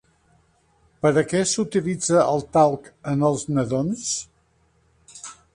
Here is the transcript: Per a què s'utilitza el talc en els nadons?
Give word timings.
Per 1.05 1.11
a 1.21 1.23
què 1.33 1.41
s'utilitza 1.51 2.23
el 2.31 2.43
talc 2.57 2.91
en 3.15 3.23
els 3.31 3.47
nadons? 3.59 4.11